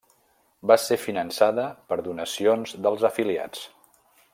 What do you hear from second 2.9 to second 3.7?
afiliats.